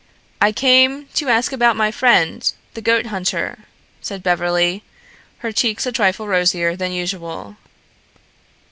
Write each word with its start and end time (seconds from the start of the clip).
"I 0.41 0.51
came 0.51 1.09
to 1.13 1.29
ask 1.29 1.53
about 1.53 1.75
my 1.75 1.91
friend, 1.91 2.51
the 2.73 2.81
goat 2.81 3.05
hunter," 3.05 3.65
said 4.01 4.23
Beverly, 4.23 4.81
her 5.45 5.51
cheeks 5.51 5.85
a 5.85 5.91
trifle 5.91 6.27
rosier 6.27 6.75
than 6.75 6.91
usual. 6.91 7.55